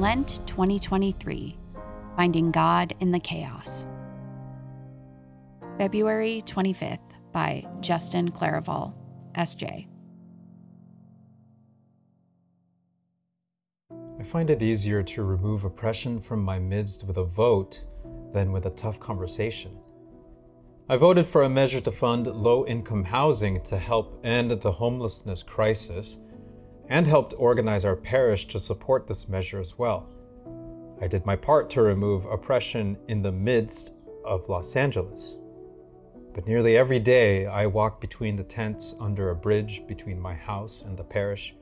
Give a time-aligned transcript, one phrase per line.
[0.00, 1.58] Lent 2023
[2.16, 3.86] Finding God in the Chaos.
[5.76, 8.94] February 25th by Justin Claravall,
[9.34, 9.88] SJ.
[13.90, 17.84] I find it easier to remove oppression from my midst with a vote
[18.32, 19.76] than with a tough conversation.
[20.88, 25.42] I voted for a measure to fund low income housing to help end the homelessness
[25.42, 26.20] crisis
[26.90, 30.08] and helped organize our parish to support this measure as well.
[31.00, 33.94] I did my part to remove oppression in the midst
[34.24, 35.38] of Los Angeles.
[36.34, 40.82] But nearly every day I walk between the tents under a bridge between my house
[40.82, 41.54] and the parish,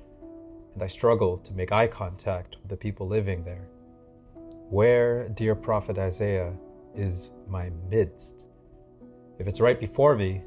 [0.74, 3.68] and I struggle to make eye contact with the people living there.
[4.70, 6.52] Where, dear prophet Isaiah,
[6.94, 8.46] is my midst?
[9.38, 10.42] If it's right before me,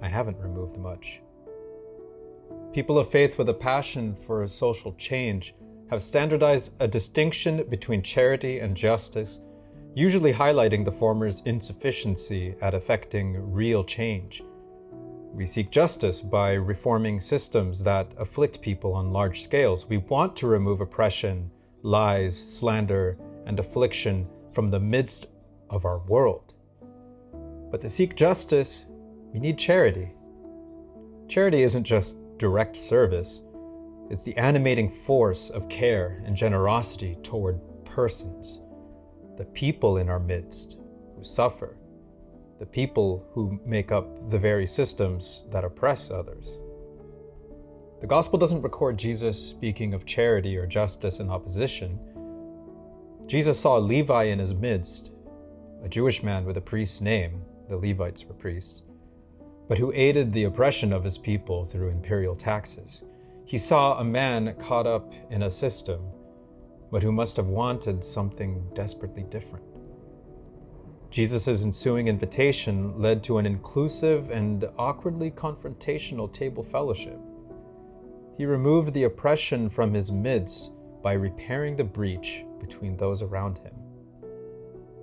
[0.00, 1.20] I haven't removed much.
[2.72, 5.54] People of faith with a passion for social change
[5.90, 9.40] have standardized a distinction between charity and justice,
[9.94, 14.42] usually highlighting the former's insufficiency at effecting real change.
[15.34, 19.86] We seek justice by reforming systems that afflict people on large scales.
[19.86, 21.50] We want to remove oppression,
[21.82, 25.26] lies, slander, and affliction from the midst
[25.68, 26.54] of our world.
[27.70, 28.86] But to seek justice,
[29.30, 30.14] we need charity.
[31.28, 33.40] Charity isn't just direct service,
[34.10, 38.62] it's the animating force of care and generosity toward persons,
[39.38, 40.76] the people in our midst
[41.14, 41.76] who suffer,
[42.58, 46.58] the people who make up the very systems that oppress others.
[48.00, 51.96] The Gospel doesn't record Jesus speaking of charity or justice in opposition.
[53.28, 55.12] Jesus saw Levi in his midst,
[55.84, 58.82] a Jewish man with a priest's name, the Levites were priests
[59.72, 63.04] but who aided the oppression of his people through imperial taxes.
[63.46, 66.02] He saw a man caught up in a system,
[66.90, 69.64] but who must have wanted something desperately different.
[71.08, 77.18] Jesus' ensuing invitation led to an inclusive and awkwardly confrontational table fellowship.
[78.36, 80.70] He removed the oppression from his midst
[81.02, 83.72] by repairing the breach between those around him.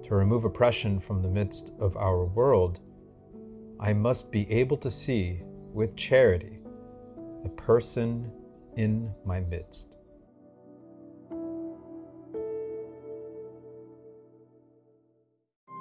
[0.03, 2.81] To remove oppression from the midst of our world
[3.81, 5.41] I must be able to see
[5.73, 6.59] with charity
[7.43, 8.29] the person
[8.75, 9.93] in my midst.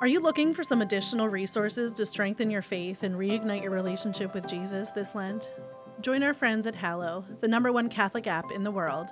[0.00, 4.32] Are you looking for some additional resources to strengthen your faith and reignite your relationship
[4.32, 5.52] with Jesus this Lent?
[6.00, 9.08] Join our friends at Hallow, the number one Catholic app in the world,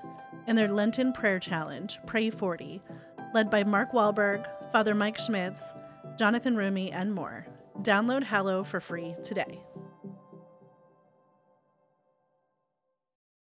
[0.47, 2.81] in their Lenten prayer challenge, Pray 40,
[3.35, 5.75] led by Mark Wahlberg, Father Mike Schmitz,
[6.17, 7.49] Jonathan Roumie, and more.
[7.83, 9.63] Download Hallow for free today.